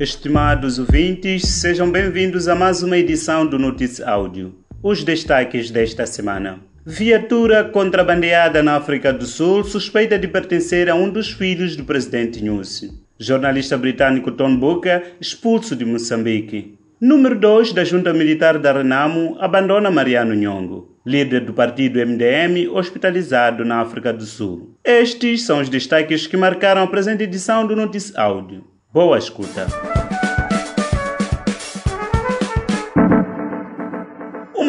[0.00, 4.54] Estimados ouvintes, sejam bem-vindos a mais uma edição do Notícia Áudio.
[4.82, 6.58] Os destaques desta semana.
[6.86, 12.42] Viatura contrabandeada na África do Sul suspeita de pertencer a um dos filhos do presidente
[12.42, 12.92] Nyusi.
[13.18, 16.78] Jornalista britânico Tom Booker expulso de Moçambique.
[16.98, 23.66] Número 2 da Junta Militar da Renamo abandona Mariano Nhongo, líder do partido MDM, hospitalizado
[23.66, 24.78] na África do Sul.
[24.82, 28.64] Estes são os destaques que marcaram a presente edição do Notícia Áudio.
[28.92, 29.68] Boa escuta!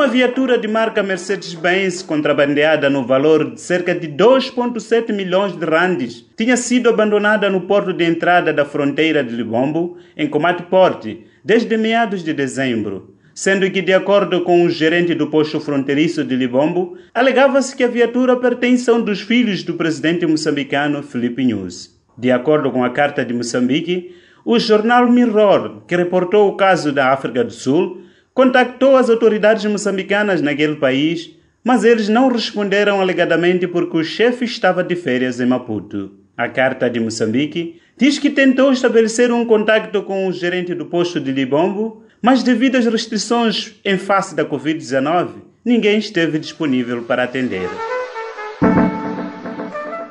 [0.02, 6.26] Uma viatura de marca Mercedes-Benz contrabandeada no valor de cerca de 2,7 milhões de randes
[6.36, 11.78] tinha sido abandonada no porto de entrada da fronteira de Libombo, em Comate Porte, desde
[11.78, 16.98] meados de dezembro, sendo que, de acordo com o gerente do posto fronteiriço de Libombo,
[17.14, 21.96] alegava-se que a viatura pertence a um dos filhos do presidente moçambicano Felipe News.
[22.18, 27.10] De acordo com a Carta de Moçambique, o jornal Mirror, que reportou o caso da
[27.10, 28.02] África do Sul,
[28.34, 31.32] contactou as autoridades moçambicanas naquele país,
[31.64, 36.12] mas eles não responderam alegadamente porque o chefe estava de férias em Maputo.
[36.36, 41.20] A Carta de Moçambique diz que tentou estabelecer um contato com o gerente do posto
[41.20, 45.30] de Libombo, mas devido às restrições em face da Covid-19,
[45.64, 47.70] ninguém esteve disponível para atender.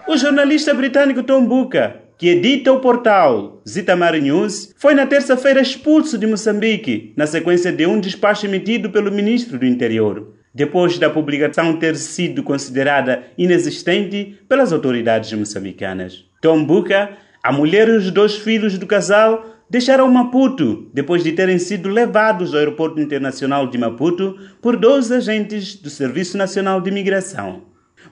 [0.06, 6.18] O jornalista britânico Tom Buca, que edita o portal Zitamar News, foi na terça-feira expulso
[6.18, 11.78] de Moçambique, na sequência de um despacho emitido pelo ministro do Interior, depois da publicação
[11.78, 16.26] ter sido considerada inexistente pelas autoridades moçambicanas.
[16.42, 21.58] Tom Buca, a mulher e os dois filhos do casal deixaram Maputo depois de terem
[21.58, 27.62] sido levados ao Aeroporto Internacional de Maputo por dois agentes do Serviço Nacional de Imigração.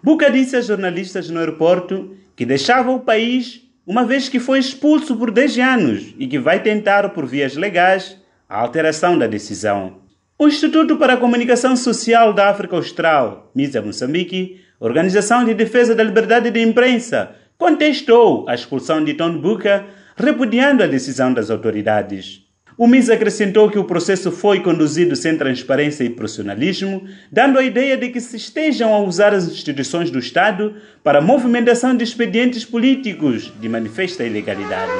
[0.03, 5.17] Buca disse a jornalistas no aeroporto que deixava o país uma vez que foi expulso
[5.17, 10.03] por 10 anos e que vai tentar, por vias legais, a alteração da decisão.
[10.39, 16.04] O Instituto para a Comunicação Social da África Austral, MISA Moçambique, Organização de Defesa da
[16.04, 19.87] Liberdade de Imprensa, contestou a expulsão de Tom Buca,
[20.19, 22.47] repudiando a decisão das autoridades.
[22.78, 27.97] O MIS acrescentou que o processo foi conduzido sem transparência e profissionalismo, dando a ideia
[27.97, 32.65] de que se estejam a usar as instituições do Estado para a movimentação de expedientes
[32.65, 34.93] políticos de manifesta ilegalidade.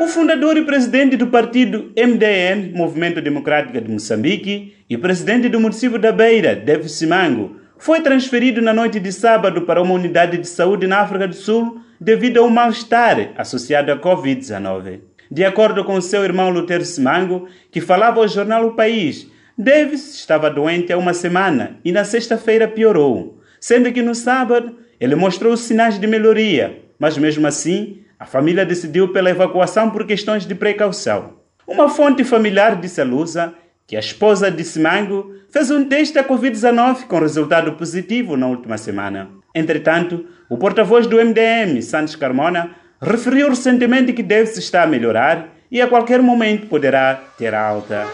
[0.00, 5.98] O fundador e presidente do partido MDN, Movimento Democrático de Moçambique, e presidente do município
[5.98, 10.86] da Beira, Dev Simango, foi transferido na noite de sábado para uma unidade de saúde
[10.86, 15.11] na África do Sul devido ao mal-estar associado à Covid-19.
[15.32, 19.26] De acordo com seu irmão Lutero Simango, que falava ao jornal O País,
[19.56, 25.14] Davis estava doente há uma semana e na sexta-feira piorou, sendo que no sábado ele
[25.14, 30.54] mostrou sinais de melhoria, mas mesmo assim a família decidiu pela evacuação por questões de
[30.54, 31.38] precaução.
[31.66, 33.54] Uma fonte familiar disse à Lusa
[33.86, 38.76] que a esposa de Simango fez um teste da Covid-19 com resultado positivo na última
[38.76, 39.30] semana.
[39.54, 45.82] Entretanto, o porta-voz do MDM, Santos Carmona, referiu recentemente que deve-se estar a melhorar e
[45.82, 48.06] a qualquer momento poderá ter alta.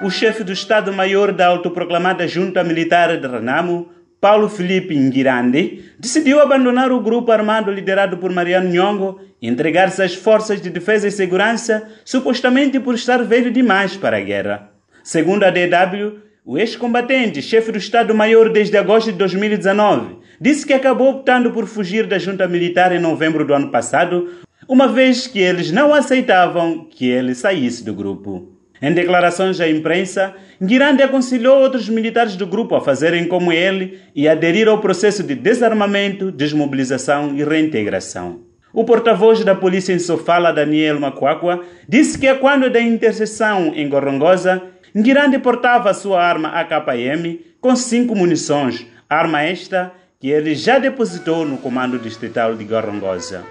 [0.00, 3.88] O chefe do Estado-Maior da autoproclamada Junta Militar de Renamo,
[4.20, 10.14] Paulo Felipe Ngirande, decidiu abandonar o grupo armado liderado por Mariano Nhongo e entregar-se às
[10.14, 14.70] forças de defesa e segurança, supostamente por estar velho demais para a guerra.
[15.02, 21.10] Segundo a DW, o ex-combatente, chefe do Estado-Maior desde agosto de 2019, disse que acabou
[21.10, 24.28] optando por fugir da junta militar em novembro do ano passado,
[24.68, 28.52] uma vez que eles não aceitavam que ele saísse do grupo.
[28.80, 34.28] Em declarações à imprensa, Guirande aconselhou outros militares do grupo a fazerem como ele e
[34.28, 38.40] aderir ao processo de desarmamento, desmobilização e reintegração.
[38.72, 44.62] O porta-voz da polícia em Sofala, Daniel Macuacua, disse que quando da interseção em Gorongosa,
[44.94, 51.58] Guirande portava sua arma AKM com cinco munições, arma esta que ele já depositou no
[51.58, 53.44] Comando Distrital de Gorongosa.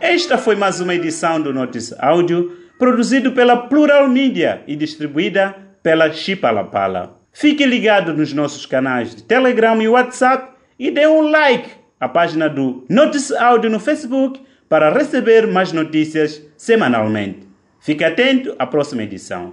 [0.00, 6.10] Esta foi mais uma edição do Notice Áudio, produzido pela Plural Media e distribuída pela
[6.10, 7.20] Chipalapala.
[7.32, 11.68] Fique ligado nos nossos canais de Telegram e WhatsApp e dê um like
[12.00, 14.40] à página do Notice Áudio no Facebook
[14.70, 17.46] para receber mais notícias semanalmente.
[17.78, 19.52] Fique atento à próxima edição.